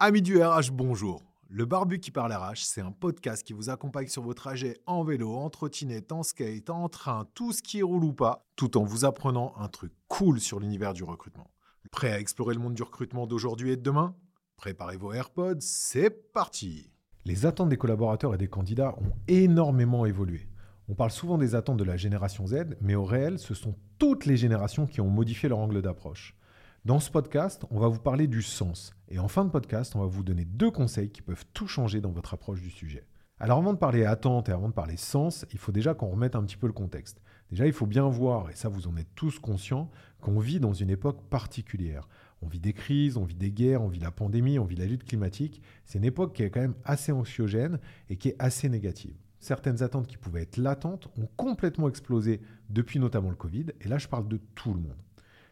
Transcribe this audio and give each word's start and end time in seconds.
Amis 0.00 0.22
du 0.22 0.40
RH, 0.40 0.70
bonjour. 0.70 1.24
Le 1.48 1.64
Barbu 1.64 1.98
qui 1.98 2.12
parle 2.12 2.32
RH, 2.32 2.58
c'est 2.58 2.80
un 2.80 2.92
podcast 2.92 3.42
qui 3.44 3.52
vous 3.52 3.68
accompagne 3.68 4.06
sur 4.06 4.22
vos 4.22 4.32
trajets 4.32 4.78
en 4.86 5.02
vélo, 5.02 5.34
en 5.34 5.50
trottinette, 5.50 6.12
en 6.12 6.22
skate, 6.22 6.70
en 6.70 6.88
train, 6.88 7.26
tout 7.34 7.50
ce 7.50 7.62
qui 7.62 7.82
roule 7.82 8.04
ou 8.04 8.12
pas, 8.12 8.46
tout 8.54 8.78
en 8.78 8.84
vous 8.84 9.04
apprenant 9.04 9.54
un 9.58 9.66
truc 9.66 9.92
cool 10.06 10.38
sur 10.38 10.60
l'univers 10.60 10.92
du 10.92 11.02
recrutement. 11.02 11.50
Prêt 11.90 12.12
à 12.12 12.20
explorer 12.20 12.54
le 12.54 12.60
monde 12.60 12.74
du 12.74 12.82
recrutement 12.84 13.26
d'aujourd'hui 13.26 13.72
et 13.72 13.76
de 13.76 13.82
demain? 13.82 14.14
Préparez 14.56 14.96
vos 14.96 15.12
AirPods, 15.12 15.58
c'est 15.58 16.32
parti 16.32 16.92
Les 17.24 17.44
attentes 17.44 17.70
des 17.70 17.76
collaborateurs 17.76 18.34
et 18.34 18.38
des 18.38 18.46
candidats 18.46 18.94
ont 18.98 19.16
énormément 19.26 20.06
évolué. 20.06 20.48
On 20.88 20.94
parle 20.94 21.10
souvent 21.10 21.38
des 21.38 21.56
attentes 21.56 21.76
de 21.76 21.82
la 21.82 21.96
génération 21.96 22.46
Z, 22.46 22.76
mais 22.80 22.94
au 22.94 23.04
réel, 23.04 23.40
ce 23.40 23.52
sont 23.52 23.74
toutes 23.98 24.26
les 24.26 24.36
générations 24.36 24.86
qui 24.86 25.00
ont 25.00 25.10
modifié 25.10 25.48
leur 25.48 25.58
angle 25.58 25.82
d'approche. 25.82 26.36
Dans 26.84 27.00
ce 27.00 27.10
podcast, 27.10 27.64
on 27.70 27.80
va 27.80 27.88
vous 27.88 27.98
parler 27.98 28.28
du 28.28 28.40
sens. 28.40 28.94
Et 29.08 29.18
en 29.18 29.26
fin 29.26 29.44
de 29.44 29.50
podcast, 29.50 29.96
on 29.96 30.00
va 30.00 30.06
vous 30.06 30.22
donner 30.22 30.44
deux 30.44 30.70
conseils 30.70 31.10
qui 31.10 31.22
peuvent 31.22 31.44
tout 31.52 31.66
changer 31.66 32.00
dans 32.00 32.12
votre 32.12 32.34
approche 32.34 32.62
du 32.62 32.70
sujet. 32.70 33.04
Alors 33.40 33.58
avant 33.58 33.72
de 33.72 33.78
parler 33.78 34.04
attente 34.04 34.48
et 34.48 34.52
avant 34.52 34.68
de 34.68 34.74
parler 34.74 34.96
sens, 34.96 35.44
il 35.52 35.58
faut 35.58 35.72
déjà 35.72 35.94
qu'on 35.94 36.08
remette 36.08 36.36
un 36.36 36.44
petit 36.44 36.56
peu 36.56 36.68
le 36.68 36.72
contexte. 36.72 37.20
Déjà, 37.50 37.66
il 37.66 37.72
faut 37.72 37.86
bien 37.86 38.08
voir, 38.08 38.48
et 38.50 38.54
ça 38.54 38.68
vous 38.68 38.86
en 38.86 38.96
êtes 38.96 39.12
tous 39.16 39.38
conscients, 39.40 39.90
qu'on 40.20 40.38
vit 40.38 40.60
dans 40.60 40.72
une 40.72 40.88
époque 40.88 41.22
particulière. 41.28 42.08
On 42.42 42.46
vit 42.46 42.60
des 42.60 42.72
crises, 42.72 43.16
on 43.16 43.24
vit 43.24 43.34
des 43.34 43.50
guerres, 43.50 43.82
on 43.82 43.88
vit 43.88 44.00
la 44.00 44.12
pandémie, 44.12 44.58
on 44.58 44.64
vit 44.64 44.76
la 44.76 44.86
lutte 44.86 45.04
climatique. 45.04 45.60
C'est 45.84 45.98
une 45.98 46.04
époque 46.04 46.34
qui 46.34 46.44
est 46.44 46.50
quand 46.50 46.60
même 46.60 46.76
assez 46.84 47.10
anxiogène 47.10 47.80
et 48.08 48.16
qui 48.16 48.28
est 48.28 48.36
assez 48.38 48.68
négative. 48.68 49.16
Certaines 49.40 49.82
attentes 49.82 50.06
qui 50.06 50.16
pouvaient 50.16 50.42
être 50.42 50.58
latentes 50.58 51.08
ont 51.18 51.28
complètement 51.36 51.88
explosé 51.88 52.40
depuis 52.70 53.00
notamment 53.00 53.30
le 53.30 53.36
Covid, 53.36 53.66
et 53.80 53.88
là 53.88 53.98
je 53.98 54.08
parle 54.08 54.28
de 54.28 54.40
tout 54.54 54.74
le 54.74 54.80
monde. 54.80 54.96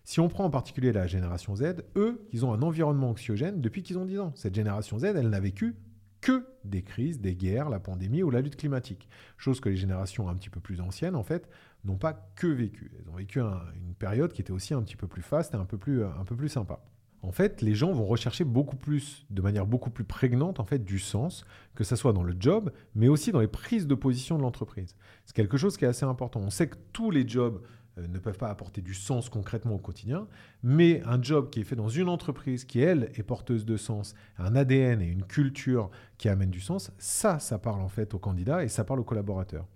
Si 0.08 0.20
on 0.20 0.28
prend 0.28 0.44
en 0.44 0.50
particulier 0.50 0.92
la 0.92 1.08
génération 1.08 1.56
Z, 1.56 1.82
eux, 1.96 2.24
ils 2.30 2.46
ont 2.46 2.52
un 2.52 2.62
environnement 2.62 3.10
anxiogène 3.10 3.60
depuis 3.60 3.82
qu'ils 3.82 3.98
ont 3.98 4.04
10 4.04 4.20
ans. 4.20 4.32
Cette 4.36 4.54
génération 4.54 5.00
Z, 5.00 5.06
elle 5.06 5.30
n'a 5.30 5.40
vécu 5.40 5.74
que 6.20 6.46
des 6.62 6.82
crises, 6.82 7.20
des 7.20 7.34
guerres, 7.34 7.68
la 7.68 7.80
pandémie 7.80 8.22
ou 8.22 8.30
la 8.30 8.40
lutte 8.40 8.54
climatique. 8.54 9.08
Chose 9.36 9.58
que 9.58 9.68
les 9.68 9.74
générations 9.74 10.28
un 10.28 10.36
petit 10.36 10.48
peu 10.48 10.60
plus 10.60 10.80
anciennes, 10.80 11.16
en 11.16 11.24
fait, 11.24 11.48
n'ont 11.84 11.98
pas 11.98 12.12
que 12.36 12.46
vécu. 12.46 12.92
Elles 12.96 13.10
ont 13.10 13.16
vécu 13.16 13.40
une 13.40 13.94
période 13.98 14.32
qui 14.32 14.42
était 14.42 14.52
aussi 14.52 14.74
un 14.74 14.82
petit 14.82 14.94
peu 14.94 15.08
plus 15.08 15.22
faste 15.22 15.54
et 15.54 15.56
un 15.56 15.64
peu 15.64 15.76
plus, 15.76 16.04
un 16.04 16.24
peu 16.24 16.36
plus 16.36 16.50
sympa. 16.50 16.84
En 17.22 17.32
fait, 17.32 17.60
les 17.60 17.74
gens 17.74 17.90
vont 17.90 18.06
rechercher 18.06 18.44
beaucoup 18.44 18.76
plus, 18.76 19.26
de 19.30 19.42
manière 19.42 19.66
beaucoup 19.66 19.90
plus 19.90 20.04
prégnante, 20.04 20.60
en 20.60 20.64
fait, 20.64 20.84
du 20.84 21.00
sens, 21.00 21.44
que 21.74 21.82
ce 21.82 21.96
soit 21.96 22.12
dans 22.12 22.22
le 22.22 22.36
job, 22.38 22.70
mais 22.94 23.08
aussi 23.08 23.32
dans 23.32 23.40
les 23.40 23.48
prises 23.48 23.88
de 23.88 23.94
position 23.96 24.36
de 24.36 24.42
l'entreprise. 24.42 24.94
C'est 25.24 25.34
quelque 25.34 25.56
chose 25.56 25.76
qui 25.76 25.84
est 25.84 25.88
assez 25.88 26.04
important. 26.04 26.38
On 26.38 26.50
sait 26.50 26.68
que 26.68 26.76
tous 26.92 27.10
les 27.10 27.26
jobs 27.26 27.60
ne 27.96 28.18
peuvent 28.18 28.38
pas 28.38 28.48
apporter 28.48 28.82
du 28.82 28.94
sens 28.94 29.28
concrètement 29.28 29.74
au 29.74 29.78
quotidien, 29.78 30.26
mais 30.62 31.02
un 31.04 31.20
job 31.22 31.50
qui 31.50 31.60
est 31.60 31.64
fait 31.64 31.76
dans 31.76 31.88
une 31.88 32.08
entreprise 32.08 32.64
qui, 32.64 32.80
elle, 32.80 33.10
est 33.14 33.22
porteuse 33.22 33.64
de 33.64 33.76
sens, 33.76 34.14
un 34.38 34.54
ADN 34.54 35.00
et 35.00 35.06
une 35.06 35.24
culture 35.24 35.90
qui 36.18 36.28
amène 36.28 36.50
du 36.50 36.60
sens, 36.60 36.92
ça, 36.98 37.38
ça 37.38 37.58
parle 37.58 37.80
en 37.80 37.88
fait 37.88 38.14
aux 38.14 38.18
candidats 38.18 38.64
et 38.64 38.68
ça 38.68 38.84
parle 38.84 39.00
aux 39.00 39.04
collaborateurs. 39.04 39.66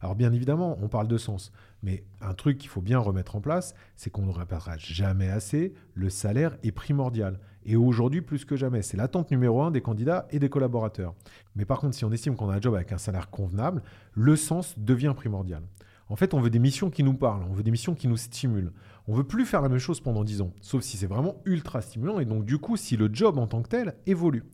Alors 0.00 0.14
bien 0.14 0.32
évidemment, 0.32 0.78
on 0.80 0.88
parle 0.88 1.08
de 1.08 1.18
sens, 1.18 1.52
mais 1.82 2.04
un 2.20 2.34
truc 2.34 2.58
qu'il 2.58 2.70
faut 2.70 2.80
bien 2.80 2.98
remettre 2.98 3.36
en 3.36 3.40
place, 3.40 3.74
c'est 3.96 4.10
qu'on 4.10 4.26
ne 4.26 4.32
répétera 4.32 4.76
jamais 4.78 5.28
assez, 5.28 5.74
le 5.94 6.08
salaire 6.08 6.56
est 6.62 6.72
primordial. 6.72 7.40
Et 7.64 7.76
aujourd'hui, 7.76 8.22
plus 8.22 8.44
que 8.44 8.56
jamais, 8.56 8.82
c'est 8.82 8.96
l'attente 8.96 9.30
numéro 9.30 9.60
un 9.60 9.70
des 9.70 9.82
candidats 9.82 10.26
et 10.30 10.38
des 10.38 10.48
collaborateurs. 10.48 11.14
Mais 11.56 11.64
par 11.64 11.80
contre, 11.80 11.96
si 11.96 12.04
on 12.04 12.12
estime 12.12 12.36
qu'on 12.36 12.48
a 12.48 12.54
un 12.54 12.60
job 12.60 12.74
avec 12.74 12.92
un 12.92 12.98
salaire 12.98 13.28
convenable, 13.28 13.82
le 14.14 14.36
sens 14.36 14.78
devient 14.78 15.12
primordial. 15.14 15.62
En 16.10 16.16
fait, 16.16 16.34
on 16.34 16.40
veut 16.40 16.50
des 16.50 16.58
missions 16.58 16.90
qui 16.90 17.02
nous 17.02 17.14
parlent, 17.14 17.44
on 17.50 17.52
veut 17.52 17.62
des 17.62 17.70
missions 17.70 17.94
qui 17.94 18.08
nous 18.08 18.16
stimulent. 18.16 18.72
On 19.06 19.14
veut 19.14 19.24
plus 19.24 19.44
faire 19.44 19.62
la 19.62 19.68
même 19.68 19.78
chose 19.78 20.00
pendant 20.00 20.24
10 20.24 20.42
ans, 20.42 20.52
sauf 20.60 20.82
si 20.82 20.96
c'est 20.96 21.06
vraiment 21.06 21.36
ultra 21.44 21.80
stimulant 21.80 22.18
et 22.18 22.24
donc 22.24 22.44
du 22.44 22.58
coup, 22.58 22.76
si 22.76 22.96
le 22.96 23.10
job 23.12 23.38
en 23.38 23.46
tant 23.46 23.62
que 23.62 23.68
tel 23.68 23.94
évolue. 24.06 24.44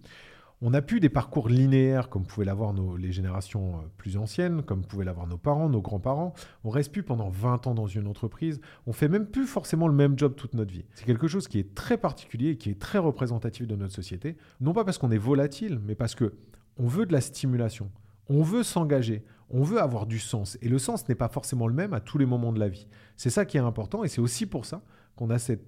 On 0.62 0.70
n'a 0.70 0.80
plus 0.80 1.00
des 1.00 1.08
parcours 1.10 1.48
linéaires 1.48 2.08
comme 2.08 2.24
pouvaient 2.24 2.46
l'avoir 2.46 2.72
les 2.96 3.12
générations 3.12 3.76
euh, 3.76 3.80
plus 3.98 4.16
anciennes, 4.16 4.62
comme 4.62 4.84
pouvaient 4.84 5.04
l'avoir 5.04 5.26
nos 5.26 5.36
parents, 5.36 5.68
nos 5.68 5.82
grands-parents. 5.82 6.32
On 6.62 6.70
reste 6.70 6.92
plus 6.92 7.02
pendant 7.02 7.28
20 7.28 7.66
ans 7.66 7.74
dans 7.74 7.86
une 7.86 8.06
entreprise. 8.06 8.60
On 8.86 8.92
fait 8.92 9.08
même 9.08 9.26
plus 9.26 9.46
forcément 9.46 9.88
le 9.88 9.94
même 9.94 10.18
job 10.18 10.34
toute 10.36 10.54
notre 10.54 10.72
vie. 10.72 10.86
C'est 10.94 11.04
quelque 11.04 11.28
chose 11.28 11.48
qui 11.48 11.58
est 11.58 11.74
très 11.74 11.98
particulier 11.98 12.50
et 12.50 12.56
qui 12.56 12.70
est 12.70 12.80
très 12.80 12.98
représentatif 12.98 13.66
de 13.66 13.76
notre 13.76 13.92
société. 13.92 14.36
Non 14.60 14.72
pas 14.72 14.84
parce 14.84 14.96
qu'on 14.96 15.10
est 15.10 15.18
volatile, 15.18 15.80
mais 15.84 15.94
parce 15.94 16.14
que 16.14 16.32
on 16.78 16.86
veut 16.86 17.04
de 17.04 17.12
la 17.12 17.20
stimulation. 17.20 17.90
On 18.28 18.42
veut 18.42 18.62
s'engager, 18.62 19.24
on 19.50 19.62
veut 19.62 19.80
avoir 19.80 20.06
du 20.06 20.18
sens. 20.18 20.58
Et 20.62 20.68
le 20.68 20.78
sens 20.78 21.08
n'est 21.08 21.14
pas 21.14 21.28
forcément 21.28 21.66
le 21.66 21.74
même 21.74 21.92
à 21.92 22.00
tous 22.00 22.18
les 22.18 22.26
moments 22.26 22.52
de 22.52 22.60
la 22.60 22.68
vie. 22.68 22.86
C'est 23.16 23.30
ça 23.30 23.44
qui 23.44 23.56
est 23.56 23.60
important 23.60 24.04
et 24.04 24.08
c'est 24.08 24.20
aussi 24.20 24.46
pour 24.46 24.66
ça 24.66 24.82
qu'on 25.16 25.30
a 25.30 25.38
cette, 25.38 25.62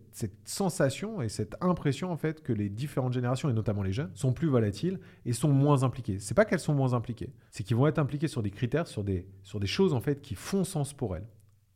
sensation 0.44 1.22
et 1.22 1.28
cette 1.28 1.56
impression 1.60 2.10
en 2.10 2.16
fait 2.16 2.42
que 2.42 2.52
les 2.52 2.68
différentes 2.68 3.12
générations 3.12 3.48
et 3.48 3.52
notamment 3.52 3.82
les 3.82 3.92
jeunes 3.92 4.10
sont 4.14 4.32
plus 4.32 4.48
volatiles 4.48 4.98
et 5.24 5.32
sont 5.32 5.50
moins 5.52 5.82
impliqués. 5.82 6.18
C'est 6.18 6.34
pas 6.34 6.44
qu'elles 6.44 6.58
sont 6.58 6.74
moins 6.74 6.94
impliquées, 6.94 7.30
c'est 7.50 7.62
qu'ils 7.62 7.76
vont 7.76 7.86
être 7.86 7.98
impliqués 7.98 8.28
sur 8.28 8.42
des 8.42 8.50
critères, 8.50 8.88
sur 8.88 9.04
des, 9.04 9.26
sur 9.44 9.60
des 9.60 9.66
choses 9.66 9.92
en 9.92 10.00
fait 10.00 10.20
qui 10.20 10.34
font 10.34 10.64
sens 10.64 10.92
pour 10.92 11.16
elles. 11.16 11.26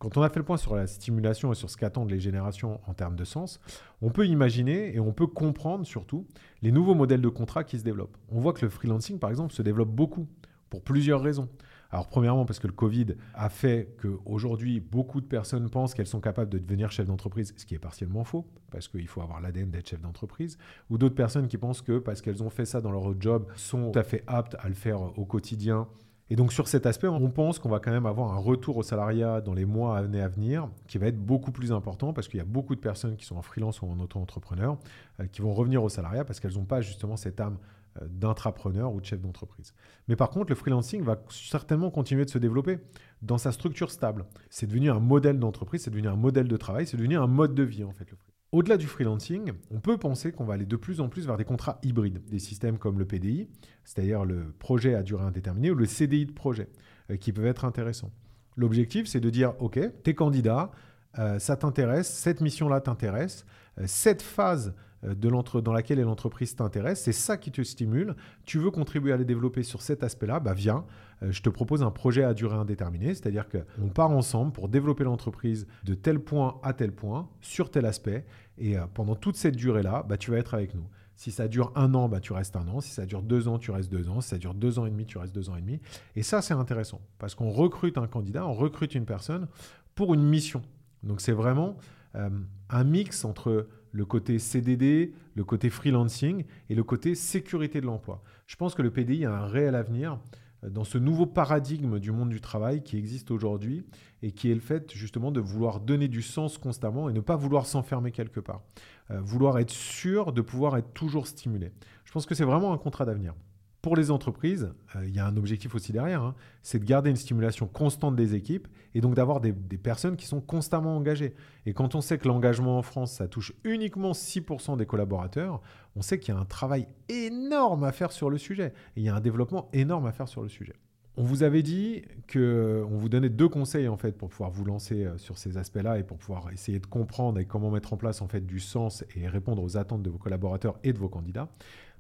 Quand 0.01 0.17
on 0.17 0.23
a 0.23 0.31
fait 0.31 0.39
le 0.39 0.47
point 0.47 0.57
sur 0.57 0.75
la 0.75 0.87
stimulation 0.87 1.53
et 1.53 1.55
sur 1.55 1.69
ce 1.69 1.77
qu'attendent 1.77 2.11
les 2.11 2.21
générations 2.21 2.81
en 2.87 2.95
termes 2.95 3.17
de 3.17 3.25
sens, 3.25 3.61
on 4.01 4.09
peut 4.09 4.27
imaginer 4.27 4.95
et 4.95 4.99
on 4.99 5.13
peut 5.13 5.27
comprendre 5.27 5.85
surtout 5.85 6.27
les 6.63 6.73
nouveaux 6.73 6.95
modèles 6.95 7.21
de 7.21 7.29
contrats 7.29 7.65
qui 7.65 7.79
se 7.79 7.85
développent. 7.85 8.17
On 8.31 8.41
voit 8.41 8.55
que 8.55 8.65
le 8.65 8.71
freelancing 8.71 9.19
par 9.19 9.29
exemple 9.29 9.53
se 9.53 9.61
développe 9.61 9.91
beaucoup 9.91 10.27
pour 10.71 10.83
plusieurs 10.83 11.21
raisons. 11.21 11.49
Alors 11.93 12.09
premièrement 12.09 12.45
parce 12.45 12.61
que 12.61 12.69
le 12.69 12.73
Covid 12.73 13.17
a 13.35 13.49
fait 13.49 13.97
qu'aujourd'hui 14.01 14.81
beaucoup 14.81 15.21
de 15.21 15.27
personnes 15.27 15.69
pensent 15.69 15.93
qu'elles 15.93 16.07
sont 16.07 16.21
capables 16.21 16.51
de 16.51 16.59
devenir 16.59 16.93
chef 16.93 17.07
d'entreprise, 17.07 17.53
ce 17.57 17.67
qui 17.67 17.75
est 17.75 17.81
partiellement 17.81 18.23
faux, 18.23 18.47
parce 18.71 18.87
qu'il 18.87 19.09
faut 19.09 19.23
avoir 19.23 19.41
l'ADN 19.41 19.71
d'être 19.71 19.89
chef 19.89 20.01
d'entreprise, 20.01 20.57
ou 20.89 20.99
d'autres 20.99 21.17
personnes 21.17 21.49
qui 21.49 21.59
pensent 21.59 21.83
que 21.83 21.99
parce 21.99 22.23
qu'elles 22.23 22.43
ont 22.43 22.51
fait 22.51 22.65
ça 22.65 22.81
dans 22.81 22.93
leur 22.93 23.21
job, 23.21 23.47
sont 23.57 23.91
tout 23.91 23.99
à 23.99 24.05
fait 24.05 24.23
aptes 24.29 24.57
à 24.61 24.69
le 24.69 24.75
faire 24.75 25.01
au 25.19 25.25
quotidien. 25.25 25.89
Et 26.33 26.37
donc 26.37 26.53
sur 26.53 26.69
cet 26.69 26.87
aspect, 26.87 27.09
on 27.09 27.29
pense 27.29 27.59
qu'on 27.59 27.69
va 27.69 27.81
quand 27.81 27.91
même 27.91 28.07
avoir 28.07 28.33
un 28.33 28.39
retour 28.39 28.77
au 28.77 28.85
salariat 28.85 29.41
dans 29.41 29.53
les 29.53 29.65
mois 29.65 29.99
à 29.99 30.03
venir 30.29 30.69
qui 30.87 30.97
va 30.97 31.09
être 31.09 31.19
beaucoup 31.19 31.51
plus 31.51 31.73
important 31.73 32.13
parce 32.13 32.29
qu'il 32.29 32.39
y 32.39 32.41
a 32.41 32.45
beaucoup 32.45 32.77
de 32.77 32.81
personnes 32.81 33.17
qui 33.17 33.25
sont 33.25 33.37
en 33.37 33.43
freelance 33.43 33.83
ou 33.83 33.87
en 33.87 33.99
auto-entrepreneur 33.99 34.79
euh, 35.19 35.27
qui 35.27 35.43
vont 35.43 35.53
revenir 35.53 35.83
au 35.83 35.89
salariat 35.89 36.25
parce 36.25 36.39
qu'elles 36.39 36.55
n'ont 36.55 36.65
pas 36.65 36.83
justement 36.83 37.17
cette 37.17 37.41
âme 37.41 37.59
euh, 38.01 38.07
d'intrapreneur 38.09 38.93
ou 38.93 39.01
de 39.01 39.05
chef 39.05 39.21
d'entreprise. 39.21 39.75
Mais 40.07 40.15
par 40.15 40.31
contre, 40.31 40.51
le 40.51 40.55
freelancing 40.55 41.03
va 41.03 41.21
certainement 41.29 41.91
continuer 41.91 42.25
de 42.25 42.31
se 42.31 42.39
développer 42.39 42.79
dans 43.21 43.37
sa 43.37 43.51
structure 43.51 43.91
stable. 43.91 44.27
C'est 44.49 44.67
devenu 44.67 44.91
un 44.91 45.01
modèle 45.01 45.41
d'entreprise, 45.41 45.83
c'est 45.83 45.91
devenu 45.91 46.07
un 46.07 46.15
modèle 46.15 46.47
de 46.47 46.57
travail, 46.57 46.87
c'est 46.87 46.97
devenu 46.97 47.17
un 47.17 47.27
mode 47.27 47.55
de 47.55 47.65
vie 47.65 47.83
en 47.83 47.93
fait. 47.93 48.07
Au-delà 48.53 48.77
du 48.77 48.87
freelancing, 48.87 49.53
on 49.73 49.81
peut 49.81 49.99
penser 49.99 50.31
qu'on 50.31 50.45
va 50.45 50.55
aller 50.55 50.67
de 50.67 50.77
plus 50.77 51.01
en 51.01 51.09
plus 51.09 51.27
vers 51.27 51.37
des 51.37 51.45
contrats 51.45 51.81
hybrides, 51.83 52.25
des 52.29 52.39
systèmes 52.39 52.79
comme 52.79 52.99
le 52.99 53.07
PDI, 53.07 53.49
c'est-à-dire 53.85 54.25
le 54.25 54.53
projet 54.59 54.95
à 54.95 55.03
durée 55.03 55.25
indéterminée, 55.25 55.73
ou 55.73 55.75
le 55.75 55.87
CDI 55.87 56.27
de 56.27 56.33
projet, 56.33 56.69
euh, 57.11 57.17
qui 57.17 57.33
peuvent 57.33 57.47
être 57.47 57.65
intéressants. 57.65 58.13
L'objectif, 58.57 59.07
c'est 59.09 59.21
de 59.21 59.31
dire, 59.31 59.55
OK, 59.61 59.81
t'es 60.05 60.15
candidat, 60.15 60.71
euh, 61.19 61.41
ça 61.41 61.57
t'intéresse, 61.57 62.09
cette 62.09 62.41
mission-là 62.41 62.81
t'intéresse, 62.81 63.47
cette 63.87 64.23
phase 64.23 64.75
euh, 65.05 65.15
de 65.15 65.61
dans 65.61 65.73
laquelle 65.73 66.01
l'entreprise 66.01 66.55
t'intéresse, 66.55 67.03
c'est 67.03 67.13
ça 67.13 67.37
qui 67.37 67.51
te 67.51 67.63
stimule, 67.63 68.15
tu 68.45 68.59
veux 68.59 68.71
contribuer 68.71 69.13
à 69.13 69.17
les 69.17 69.25
développer 69.25 69.63
sur 69.63 69.81
cet 69.81 70.03
aspect-là, 70.03 70.41
bah 70.41 70.53
viens, 70.53 70.85
euh, 71.23 71.33
je 71.33 71.41
te 71.41 71.49
propose 71.49 71.83
un 71.83 71.91
projet 71.91 72.23
à 72.23 72.35
durée 72.35 72.57
indéterminée, 72.57 73.15
c'est-à-dire 73.15 73.47
qu'on 73.49 73.89
part 73.89 74.11
ensemble 74.11 74.53
pour 74.53 74.69
développer 74.69 75.05
l'entreprise 75.05 75.67
de 75.85 75.95
tel 75.95 76.21
point 76.21 76.61
à 76.63 76.75
tel 76.75 76.93
point, 76.93 77.29
sur 77.41 77.71
tel 77.71 77.87
aspect, 77.87 78.27
et 78.59 78.77
euh, 78.77 78.87
pendant 78.93 79.15
toute 79.15 79.37
cette 79.37 79.57
durée-là, 79.57 80.05
bah, 80.09 80.19
tu 80.19 80.31
vas 80.31 80.39
être 80.39 80.55
avec 80.55 80.75
nous. 80.75 80.87
Si 81.17 81.31
ça 81.31 81.49
dure 81.49 81.73
un 81.77 81.95
an, 81.95 82.09
bah, 82.09 82.21
tu 82.21 82.33
restes 82.33 82.57
un 82.57 82.67
an. 82.69 82.81
Si 82.81 82.93
ça 82.93 83.05
dure 83.05 83.23
deux 83.23 83.47
ans, 83.47 83.59
tu 83.59 83.71
restes 83.71 83.91
deux 83.91 84.09
ans. 84.09 84.23
Si 84.23 84.31
ça 84.31 84.39
dure 84.39 84.55
deux 84.55 84.79
ans 84.79 84.87
et 84.87 84.91
demi, 84.91 85.05
tu 85.05 85.19
restes 85.19 85.35
deux 85.35 85.51
ans 85.51 85.57
et 85.57 85.61
demi. 85.61 85.79
Et 86.17 86.23
ça, 86.23 86.41
c'est 86.41 86.55
intéressant 86.55 87.03
parce 87.19 87.35
qu'on 87.35 87.51
recrute 87.51 87.99
un 87.99 88.07
candidat, 88.07 88.47
on 88.47 88.55
recrute 88.55 88.95
une 88.95 89.05
personne 89.05 89.47
pour 89.95 90.15
une 90.15 90.23
mission. 90.23 90.63
Donc 91.03 91.21
c'est 91.21 91.33
vraiment 91.33 91.77
un 92.15 92.85
mix 92.85 93.27
entre 93.27 93.69
le 93.93 94.05
côté 94.05 94.39
CDD, 94.39 95.13
le 95.35 95.45
côté 95.45 95.71
freelancing 95.71 96.45
et 96.69 96.75
le 96.75 96.85
côté 96.85 97.15
sécurité 97.15 97.81
de 97.81 97.87
l'emploi. 97.87 98.23
Je 98.47 98.57
pense 98.57 98.75
que 98.75 98.83
le 98.83 98.91
PDI 98.91 99.25
a 99.25 99.33
un 99.33 99.47
réel 99.47 99.75
avenir 99.75 100.19
euh, 100.65 100.71
dans 100.71 100.85
ce 100.85 100.99
nouveau 100.99 101.27
paradigme 101.27 101.99
du 101.99 102.13
monde 102.13 102.31
du 102.31 102.41
travail 102.41 102.83
qui 102.83 102.97
existe 102.97 103.31
aujourd'hui 103.31 103.85
et 104.23 104.33
qui 104.33 104.51
est 104.51 104.55
le 104.55 104.61
fait 104.61 104.93
justement 104.93 105.31
de 105.31 105.41
vouloir 105.41 105.81
donner 105.81 106.09
du 106.09 106.23
sens 106.23 106.59
constamment 106.59 107.09
et 107.09 107.13
ne 107.13 107.21
pas 107.21 107.37
vouloir 107.37 107.67
s'enfermer 107.67 108.13
quelque 108.13 108.41
part. 108.41 108.63
Euh, 109.11 109.21
vouloir 109.21 109.59
être 109.59 109.71
sûr 109.71 110.33
de 110.33 110.41
pouvoir 110.41 110.77
être 110.77 110.93
toujours 110.93 111.27
stimulé. 111.27 111.73
Je 112.05 112.13
pense 112.13 112.27
que 112.27 112.35
c'est 112.35 112.45
vraiment 112.45 112.73
un 112.73 112.79
contrat 112.79 113.05
d'avenir. 113.05 113.35
Pour 113.83 113.97
les 113.97 114.11
entreprises, 114.11 114.75
euh, 114.95 115.07
il 115.07 115.15
y 115.15 115.19
a 115.19 115.27
un 115.27 115.39
objectif 115.39 115.75
aussi 115.75 115.91
derrière, 115.91 116.23
hein, 116.23 116.35
c'est 116.63 116.79
de 116.79 116.85
garder 116.85 117.09
une 117.09 117.17
stimulation 117.17 117.67
constante 117.67 118.15
des 118.15 118.35
équipes 118.35 118.69
et 118.95 119.01
donc 119.01 119.15
d'avoir 119.15 119.41
des, 119.41 119.53
personnes 119.53 120.17
qui 120.17 120.27
sont 120.27 120.43
constamment 120.43 120.97
engagées. 120.97 121.35
Et 121.65 121.73
quand 121.73 121.95
on 121.95 122.03
sait 122.03 122.19
que 122.19 122.29
l'engagement 122.29 122.77
en 122.77 122.83
France, 122.83 123.13
ça 123.13 123.27
touche 123.27 123.55
uniquement 123.65 124.13
6% 124.13 124.77
des 124.77 124.85
collaborateurs, 124.85 125.63
on 125.97 126.03
sait 126.03 126.19
qu'il 126.19 126.35
y 126.35 126.37
a 126.37 126.41
un 126.41 126.45
travail 126.45 126.89
énorme 127.09 127.85
à 127.85 127.93
faire 127.93 128.13
sur 128.13 128.29
le 128.29 128.37
sujet. 128.37 128.75
Et 128.97 129.01
il 129.01 129.03
y 129.05 129.09
a 129.09 129.15
un 129.15 129.21
développement 129.21 129.71
énorme 129.73 130.07
à 130.07 130.13
faire 130.13 130.29
sur 130.29 130.43
le 130.43 130.51
sujet. 130.51 130.75
On 131.17 131.23
vous 131.23 131.43
avait 131.43 131.63
dit 131.63 132.03
que 132.29 132.85
on 132.89 132.97
vous 132.97 133.09
donnait 133.09 133.31
deux 133.31 133.49
conseils 133.49 133.89
en 133.89 133.97
fait 133.97 134.13
pour 134.13 134.29
pouvoir 134.29 134.51
vous 134.51 134.65
lancer 134.65 135.05
euh, 135.05 135.19
sur 135.19 135.39
ces 135.39 135.57
aspects-là 135.57 135.99
et 135.99 136.03
pour 136.03 136.19
pouvoir 136.19 136.51
essayer 136.53 136.79
de 136.79 136.87
comprendre 136.87 137.39
et 137.41 137.47
comment 137.47 137.71
mettre 137.71 137.93
en 137.93 137.97
place 137.97 138.23
en 138.23 138.29
fait 138.29 138.47
du 138.47 138.61
sens 138.61 139.05
et 139.17 139.27
répondre 139.27 139.63
aux 139.63 139.77
attentes 139.77 140.03
de 140.03 140.11
vos 140.11 140.19
collaborateurs 140.19 140.79
et 140.85 140.93
de 140.93 140.99
vos 140.99 141.09
candidats. 141.09 141.49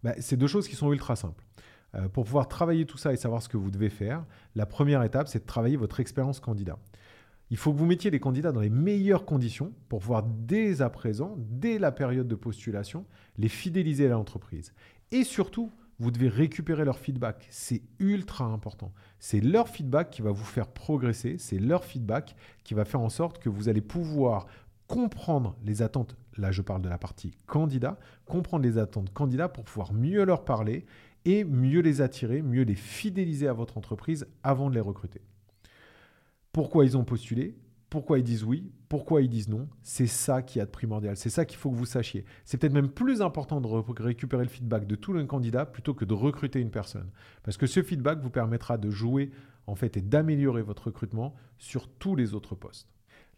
bah, 0.04 0.14
C'est 0.20 0.36
deux 0.36 0.46
choses 0.46 0.68
qui 0.68 0.76
sont 0.76 0.92
ultra 0.92 1.16
simples. 1.16 1.44
Euh, 1.94 2.08
pour 2.08 2.24
pouvoir 2.24 2.48
travailler 2.48 2.86
tout 2.86 2.98
ça 2.98 3.12
et 3.12 3.16
savoir 3.16 3.42
ce 3.42 3.48
que 3.48 3.56
vous 3.56 3.70
devez 3.70 3.90
faire, 3.90 4.24
la 4.54 4.66
première 4.66 5.02
étape, 5.02 5.28
c'est 5.28 5.40
de 5.40 5.46
travailler 5.46 5.76
votre 5.76 6.00
expérience 6.00 6.40
candidat. 6.40 6.78
Il 7.50 7.56
faut 7.56 7.72
que 7.72 7.78
vous 7.78 7.86
mettiez 7.86 8.10
les 8.10 8.20
candidats 8.20 8.52
dans 8.52 8.60
les 8.60 8.70
meilleures 8.70 9.24
conditions 9.24 9.72
pour 9.88 9.98
pouvoir 9.98 10.22
dès 10.22 10.82
à 10.82 10.90
présent, 10.90 11.34
dès 11.36 11.78
la 11.78 11.90
période 11.90 12.28
de 12.28 12.36
postulation, 12.36 13.06
les 13.38 13.48
fidéliser 13.48 14.06
à 14.06 14.10
l'entreprise. 14.10 14.72
Et 15.10 15.24
surtout, 15.24 15.72
vous 15.98 16.12
devez 16.12 16.28
récupérer 16.28 16.84
leur 16.84 16.98
feedback. 16.98 17.46
C'est 17.50 17.82
ultra 17.98 18.44
important. 18.44 18.92
C'est 19.18 19.40
leur 19.40 19.68
feedback 19.68 20.10
qui 20.10 20.22
va 20.22 20.30
vous 20.30 20.44
faire 20.44 20.68
progresser. 20.68 21.36
C'est 21.38 21.58
leur 21.58 21.84
feedback 21.84 22.36
qui 22.62 22.74
va 22.74 22.84
faire 22.84 23.00
en 23.00 23.10
sorte 23.10 23.38
que 23.38 23.50
vous 23.50 23.68
allez 23.68 23.82
pouvoir 23.82 24.46
comprendre 24.86 25.56
les 25.62 25.82
attentes. 25.82 26.16
Là, 26.38 26.52
je 26.52 26.62
parle 26.62 26.80
de 26.82 26.88
la 26.88 26.98
partie 26.98 27.32
candidat. 27.46 27.98
Comprendre 28.24 28.64
les 28.64 28.78
attentes 28.78 29.12
candidats 29.12 29.48
pour 29.48 29.64
pouvoir 29.64 29.92
mieux 29.92 30.24
leur 30.24 30.44
parler 30.44 30.86
et 31.24 31.44
mieux 31.44 31.80
les 31.80 32.00
attirer, 32.00 32.42
mieux 32.42 32.62
les 32.62 32.74
fidéliser 32.74 33.48
à 33.48 33.52
votre 33.52 33.78
entreprise 33.78 34.26
avant 34.42 34.70
de 34.70 34.74
les 34.74 34.80
recruter. 34.80 35.20
Pourquoi 36.52 36.84
ils 36.84 36.96
ont 36.96 37.04
postulé? 37.04 37.56
Pourquoi 37.90 38.18
ils 38.20 38.24
disent 38.24 38.44
oui, 38.44 38.70
pourquoi 38.88 39.20
ils 39.20 39.28
disent 39.28 39.48
non? 39.48 39.68
C'est 39.82 40.06
ça 40.06 40.42
qui 40.42 40.60
est 40.60 40.64
de 40.64 40.70
primordial. 40.70 41.16
C'est 41.16 41.28
ça 41.28 41.44
qu'il 41.44 41.58
faut 41.58 41.70
que 41.70 41.76
vous 41.76 41.86
sachiez. 41.86 42.24
C'est 42.44 42.56
peut-être 42.56 42.72
même 42.72 42.88
plus 42.88 43.20
important 43.20 43.60
de 43.60 44.02
récupérer 44.02 44.44
le 44.44 44.48
feedback 44.48 44.86
de 44.86 44.94
tout 44.94 45.12
le 45.12 45.24
candidat 45.24 45.66
plutôt 45.66 45.92
que 45.92 46.04
de 46.04 46.14
recruter 46.14 46.60
une 46.60 46.70
personne. 46.70 47.10
Parce 47.42 47.56
que 47.56 47.66
ce 47.66 47.82
feedback 47.82 48.20
vous 48.20 48.30
permettra 48.30 48.78
de 48.78 48.90
jouer 48.90 49.32
en 49.66 49.74
fait 49.74 49.96
et 49.96 50.02
d'améliorer 50.02 50.62
votre 50.62 50.86
recrutement 50.86 51.34
sur 51.58 51.88
tous 51.88 52.14
les 52.14 52.34
autres 52.34 52.54
postes. 52.54 52.88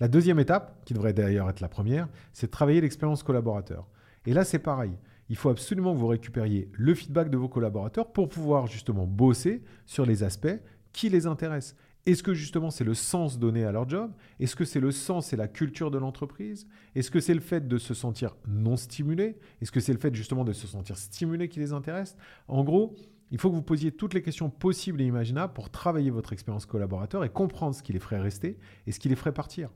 La 0.01 0.09
deuxième 0.09 0.39
étape, 0.39 0.85
qui 0.85 0.95
devrait 0.95 1.13
d'ailleurs 1.13 1.49
être 1.49 1.61
la 1.61 1.69
première, 1.69 2.09
c'est 2.33 2.47
de 2.47 2.53
travailler 2.53 2.81
l'expérience 2.81 3.23
collaborateur. 3.23 3.89
Et 4.27 4.35
là, 4.35 4.45
c'est 4.45 4.59
pareil. 4.59 4.93
Il 5.33 5.37
faut 5.37 5.49
absolument 5.49 5.95
que 5.95 5.99
vous 5.99 6.09
récupériez 6.09 6.69
le 6.75 6.95
feedback 6.95 7.31
de 7.31 7.39
vos 7.39 7.49
collaborateurs 7.49 8.13
pour 8.13 8.29
pouvoir 8.29 8.67
justement 8.67 9.07
bosser 9.07 9.63
sur 9.87 10.05
les 10.05 10.25
aspects 10.25 10.61
qui 10.93 11.09
les 11.09 11.27
intéressent. 11.27 11.75
Est-ce 12.05 12.23
que 12.23 12.35
justement 12.35 12.69
c'est 12.69 12.85
le 12.85 12.93
sens 12.93 13.39
donné 13.39 13.65
à 13.65 13.73
leur 13.73 13.89
job? 13.89 14.13
Est-ce 14.41 14.55
que 14.55 14.67
c'est 14.67 14.79
le 14.79 14.91
sens 14.91 15.33
et 15.33 15.37
la 15.37 15.49
culture 15.49 15.91
de 15.91 15.97
l'entreprise? 15.97 16.69
Est-ce 16.95 17.11
que 17.11 17.19
c'est 17.19 17.33
le 17.33 17.41
fait 17.41 17.67
de 17.67 17.79
se 17.79 17.95
sentir 17.95 18.37
non 18.47 18.77
stimulé? 18.77 19.39
Est-ce 19.63 19.73
que 19.73 19.81
c'est 19.81 19.95
le 19.95 19.99
fait 19.99 20.15
justement 20.15 20.45
de 20.45 20.53
se 20.53 20.67
sentir 20.67 20.99
stimulé 20.99 21.49
qui 21.49 21.61
les 21.61 21.73
intéresse? 21.73 22.15
En 22.47 22.63
gros, 22.63 22.95
il 23.31 23.39
faut 23.39 23.49
que 23.49 23.55
vous 23.55 23.63
posiez 23.63 23.91
toutes 23.91 24.13
les 24.13 24.21
questions 24.21 24.51
possibles 24.51 25.01
et 25.01 25.07
imaginables 25.07 25.55
pour 25.55 25.71
travailler 25.71 26.11
votre 26.11 26.35
expérience 26.35 26.67
collaborateur 26.67 27.25
et 27.25 27.31
comprendre 27.31 27.75
ce 27.75 27.83
qui 27.83 27.95
les 27.95 28.01
ferait 28.01 28.21
rester 28.21 28.59
et 28.87 28.93
ce 28.93 29.01
qui 29.01 29.09
les 29.09 29.17
ferait 29.17 29.33
partir. 29.33 29.71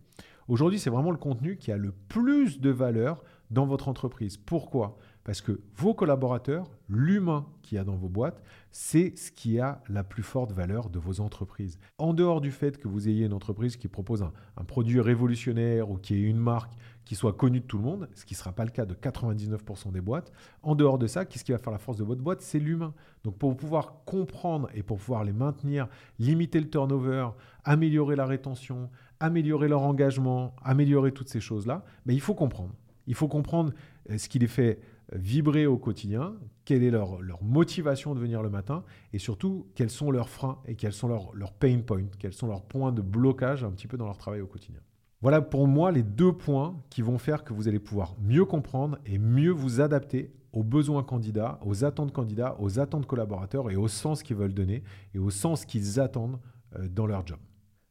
Aujourd'hui, 0.49 0.79
c'est 0.79 0.91
vraiment 0.91 1.11
le 1.11 1.17
contenu 1.17 1.56
qui 1.56 1.73
a 1.73 1.79
le 1.79 1.93
plus 1.93 2.61
de 2.61 2.69
valeur 2.70 3.25
dans 3.50 3.67
votre 3.67 3.88
entreprise. 3.88 4.37
Pourquoi? 4.37 4.99
Parce 5.26 5.40
que 5.40 5.58
vos 5.75 5.93
collaborateurs, 5.93 6.70
l'humain 6.88 7.46
qu'il 7.62 7.75
y 7.75 7.78
a 7.81 7.84
dans 7.84 7.96
vos 7.96 8.08
boîtes, 8.08 8.40
c'est 8.70 9.19
ce 9.19 9.32
qui 9.32 9.58
a 9.58 9.82
la 9.88 10.05
plus 10.05 10.23
forte 10.23 10.52
valeur 10.52 10.88
de 10.88 11.00
vos 11.00 11.20
entreprises. 11.20 11.81
En 11.99 12.14
dehors 12.14 12.40
du 12.40 12.52
fait 12.52 12.78
que 12.78 12.87
vous 12.87 13.08
ayez 13.08 13.26
une 13.26 13.32
entreprise 13.32 13.76
qui 13.76 13.88
propose 13.88 14.23
un, 14.23 14.64
produit 14.69 15.00
révolutionnaire 15.00 15.90
ou 15.90 15.96
qui 15.96 16.14
ait 16.14 16.20
une 16.20 16.38
marque 16.38 16.73
qui 17.05 17.17
soit 17.17 17.32
connue 17.32 17.58
de 17.58 17.64
tout 17.64 17.76
le 17.76 17.82
monde, 17.82 18.08
ce 18.14 18.25
qui 18.25 18.34
ne 18.34 18.38
sera 18.38 18.52
pas 18.52 18.64
le 18.64 18.70
cas 18.70 18.87
de 18.87 18.94
99% 18.94 19.90
des 19.90 20.00
boîtes, 20.00 20.31
en 20.62 20.76
dehors 20.76 20.96
de 20.96 21.08
ça, 21.08 21.25
qu'est-ce 21.25 21.43
qui 21.43 21.50
va 21.50 21.58
faire 21.58 21.73
la 21.73 21.78
force 21.78 21.99
de 21.99 22.05
votre 22.05 22.23
boîte? 22.23 22.40
C'est 22.40 22.61
l'humain. 22.61 22.94
Donc 23.25 23.37
pour 23.37 23.56
pouvoir 23.56 24.05
comprendre 24.05 24.69
et 24.75 24.84
pour 24.84 24.99
pouvoir 24.99 25.25
les 25.25 25.32
maintenir, 25.32 25.88
limiter 26.20 26.61
le 26.61 26.70
turnover, 26.70 27.31
améliorer 27.64 28.14
la 28.14 28.26
rétention, 28.26 28.90
améliorer 29.19 29.67
leur 29.67 29.82
engagement, 29.82 30.55
améliorer 30.62 31.11
toutes 31.11 31.31
ces 31.31 31.40
choses-là, 31.40 31.84
ben, 32.05 32.14
il 32.14 32.20
faut 32.20 32.34
comprendre. 32.34 32.75
Il 33.08 33.14
faut 33.14 33.28
comprendre 33.28 33.73
euh, 34.11 34.19
ce 34.19 34.28
qui 34.28 34.38
les 34.38 34.46
fait 34.46 34.78
vibrer 35.12 35.67
au 35.67 35.79
quotidien, 35.79 36.35
quelle 36.64 36.82
est 36.82 36.91
leur, 36.91 37.20
motivation 37.43 38.14
de 38.14 38.20
venir 38.20 38.43
le 38.43 38.50
matin 38.50 38.85
et 39.12 39.19
surtout 39.19 39.67
quels 39.75 39.91
sont 39.91 40.11
leurs 40.11 40.29
freins 40.29 40.58
et 40.67 40.75
quels 40.75 40.93
sont 40.93 41.08
leurs, 41.08 41.53
pain 41.53 41.79
points, 41.81 42.06
quels 42.19 42.32
sont 42.32 42.49
leurs 42.49 42.64
points 42.64 42.93
de 42.93 43.03
blocage 43.03 43.64
un 43.64 43.70
petit 43.70 43.87
peu 43.87 43.97
dans 43.97 44.06
leur 44.06 44.19
travail 44.19 44.41
au 44.41 44.47
quotidien. 44.47 44.81
Voilà 45.23 45.41
pour 45.41 45.67
moi 45.67 45.93
les 45.93 46.03
deux 46.03 46.32
points 46.32 46.76
qui 46.91 47.03
vont 47.03 47.19
faire 47.19 47.44
que 47.44 47.55
vous 47.55 47.69
allez 47.69 47.79
pouvoir 47.79 48.17
mieux 48.20 48.44
comprendre 48.44 48.99
et 49.06 49.19
mieux 49.19 49.50
vous 49.50 49.81
adapter 49.81 50.32
aux 50.53 50.62
besoins 50.62 51.03
candidats, 51.03 51.59
aux 51.64 51.85
attentes 51.85 52.12
candidats, 52.12 52.56
aux 52.59 52.79
attentes 52.79 53.06
collaborateurs 53.06 53.70
et 53.70 53.76
au 53.76 53.88
sens 53.88 54.23
qu'ils 54.23 54.37
veulent 54.37 54.55
donner 54.55 54.82
et 55.14 55.19
au 55.19 55.31
sens 55.31 55.64
qu'ils 55.64 56.00
attendent 56.00 56.38
euh, 56.76 56.88
dans 56.88 57.06
leur 57.06 57.26
job. 57.26 57.38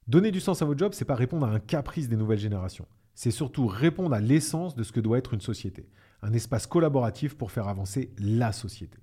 Donner 0.07 0.31
du 0.31 0.39
sens 0.39 0.61
à 0.61 0.65
votre 0.65 0.79
job, 0.79 0.93
c'est 0.93 1.05
pas 1.05 1.15
répondre 1.15 1.45
à 1.47 1.49
un 1.49 1.59
caprice 1.59 2.09
des 2.09 2.15
nouvelles 2.15 2.39
générations. 2.39 2.85
C'est 3.15 3.31
surtout 3.31 3.65
répondre 3.65 4.13
à 4.13 4.21
l'essence 4.21 4.75
de 4.75 4.83
ce 4.83 4.91
que 4.91 4.99
doit 4.99 5.17
être 5.17 5.33
une 5.33 5.41
société 5.41 5.89
un 6.25 6.33
espace 6.33 6.65
collaboratif 6.65 7.35
pour 7.35 7.51
faire 7.51 7.67
avancer 7.67 8.11
la 8.17 8.51
société. 8.51 8.97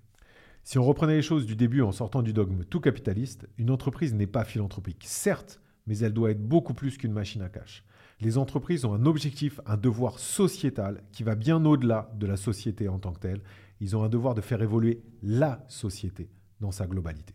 Si 0.64 0.78
on 0.78 0.84
reprenait 0.84 1.16
les 1.16 1.22
choses 1.22 1.46
du 1.46 1.56
début 1.56 1.82
en 1.82 1.92
sortant 1.92 2.22
du 2.22 2.32
dogme 2.32 2.64
tout 2.64 2.80
capitaliste, 2.80 3.48
une 3.58 3.70
entreprise 3.70 4.14
n'est 4.14 4.26
pas 4.26 4.44
philanthropique, 4.44 5.04
certes, 5.06 5.60
mais 5.86 5.98
elle 5.98 6.12
doit 6.12 6.30
être 6.30 6.42
beaucoup 6.42 6.74
plus 6.74 6.98
qu'une 6.98 7.12
machine 7.12 7.42
à 7.42 7.48
cash. 7.48 7.84
Les 8.20 8.38
entreprises 8.38 8.84
ont 8.84 8.94
un 8.94 9.06
objectif, 9.06 9.60
un 9.66 9.76
devoir 9.76 10.18
sociétal 10.18 11.02
qui 11.12 11.22
va 11.22 11.34
bien 11.34 11.64
au-delà 11.64 12.10
de 12.14 12.26
la 12.26 12.36
société 12.36 12.88
en 12.88 12.98
tant 12.98 13.12
que 13.12 13.20
telle. 13.20 13.42
Ils 13.80 13.96
ont 13.96 14.04
un 14.04 14.08
devoir 14.08 14.34
de 14.34 14.40
faire 14.40 14.62
évoluer 14.62 15.02
la 15.22 15.64
société 15.68 16.30
dans 16.60 16.70
sa 16.70 16.86
globalité. 16.86 17.34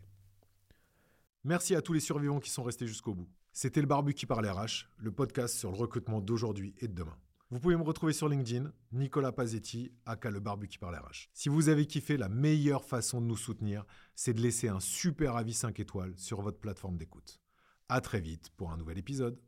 Merci 1.43 1.75
à 1.75 1.81
tous 1.81 1.93
les 1.93 1.99
survivants 1.99 2.39
qui 2.39 2.49
sont 2.49 2.63
restés 2.63 2.87
jusqu'au 2.87 3.13
bout. 3.13 3.27
C'était 3.59 3.81
le 3.81 3.87
Barbu 3.87 4.13
qui 4.13 4.27
parle 4.27 4.47
RH, 4.47 4.85
le 4.99 5.11
podcast 5.11 5.55
sur 5.55 5.71
le 5.71 5.77
recrutement 5.77 6.21
d'aujourd'hui 6.21 6.75
et 6.77 6.87
de 6.87 6.93
demain. 6.93 7.17
Vous 7.49 7.59
pouvez 7.59 7.75
me 7.75 7.81
retrouver 7.81 8.13
sur 8.13 8.29
LinkedIn, 8.29 8.71
Nicolas 8.91 9.31
Pazetti, 9.31 9.91
aka 10.05 10.29
le 10.29 10.39
barbu 10.39 10.67
qui 10.67 10.77
parle 10.77 10.95
RH. 10.95 11.31
Si 11.33 11.49
vous 11.49 11.67
avez 11.67 11.87
kiffé, 11.87 12.17
la 12.17 12.29
meilleure 12.29 12.85
façon 12.85 13.19
de 13.19 13.25
nous 13.25 13.35
soutenir, 13.35 13.83
c'est 14.13 14.35
de 14.35 14.41
laisser 14.41 14.67
un 14.67 14.79
super 14.79 15.35
avis 15.35 15.55
5 15.55 15.79
étoiles 15.79 16.13
sur 16.17 16.39
votre 16.41 16.59
plateforme 16.59 16.97
d'écoute. 16.97 17.41
À 17.89 17.99
très 17.99 18.21
vite 18.21 18.51
pour 18.57 18.69
un 18.71 18.77
nouvel 18.77 18.99
épisode. 18.99 19.41